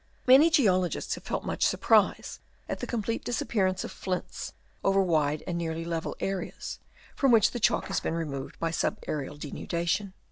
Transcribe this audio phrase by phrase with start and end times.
[0.23, 5.43] f Many geologists have felt much surprise at the complete disappearance of flints over wide
[5.45, 6.79] and nearly level areas,
[7.15, 10.13] from which the chalk has been removed by subaerial denudation.